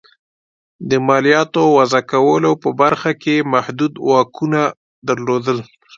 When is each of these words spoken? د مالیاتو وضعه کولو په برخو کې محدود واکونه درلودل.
د 0.89 0.91
مالیاتو 1.07 1.61
وضعه 1.77 2.01
کولو 2.11 2.51
په 2.63 2.69
برخو 2.81 3.11
کې 3.23 3.35
محدود 3.53 3.93
واکونه 4.09 4.61
درلودل. 5.07 5.57